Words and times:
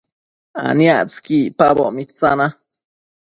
aniactsëqui 0.69 1.37
icpaboc 1.47 1.89
mitsana 1.95 2.47